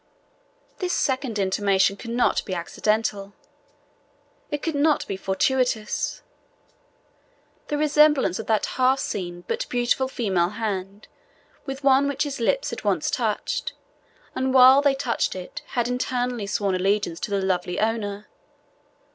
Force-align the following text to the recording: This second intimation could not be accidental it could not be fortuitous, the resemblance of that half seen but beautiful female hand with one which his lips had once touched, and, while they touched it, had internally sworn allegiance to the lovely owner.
This 0.79 0.93
second 0.93 1.37
intimation 1.37 1.95
could 1.95 2.09
not 2.09 2.43
be 2.43 2.55
accidental 2.55 3.33
it 4.49 4.63
could 4.63 4.73
not 4.73 5.05
be 5.05 5.15
fortuitous, 5.15 6.23
the 7.67 7.77
resemblance 7.77 8.39
of 8.39 8.47
that 8.47 8.65
half 8.65 8.99
seen 8.99 9.43
but 9.47 9.69
beautiful 9.69 10.07
female 10.07 10.49
hand 10.57 11.07
with 11.67 11.83
one 11.83 12.07
which 12.07 12.23
his 12.23 12.39
lips 12.39 12.71
had 12.71 12.83
once 12.83 13.11
touched, 13.11 13.73
and, 14.33 14.55
while 14.55 14.81
they 14.81 14.95
touched 14.95 15.35
it, 15.35 15.61
had 15.77 15.87
internally 15.87 16.47
sworn 16.47 16.73
allegiance 16.73 17.19
to 17.19 17.29
the 17.29 17.39
lovely 17.39 17.79
owner. 17.79 18.27